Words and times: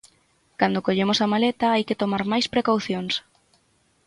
Cando 0.59 0.83
collemos 0.87 1.19
a 1.25 1.31
maleta 1.33 1.65
hai 1.73 1.83
que 1.87 1.99
tomar 2.01 2.23
máis 2.31 2.45
precaucións. 2.53 3.13